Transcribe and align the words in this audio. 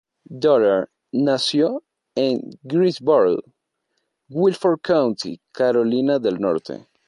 Dollar 0.41 0.89
nació 1.11 1.83
en 2.15 2.41
Greensboro, 2.63 3.43
Guilford 4.29 4.79
County, 4.81 5.39
Carolina 5.51 6.17
del 6.17 6.39
norte. 6.41 6.87